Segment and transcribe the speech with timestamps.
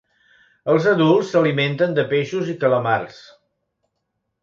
[0.73, 3.25] Els adults s'alimenten de peixos i calamars.